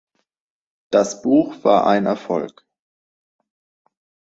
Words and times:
Das 0.89 1.21
Buch 1.21 1.63
war 1.63 1.85
ein 1.85 2.07
Erfolg. 2.07 2.65